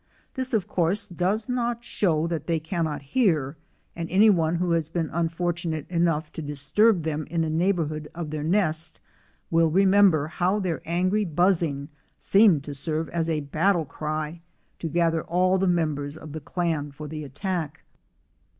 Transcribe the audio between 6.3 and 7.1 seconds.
to disturb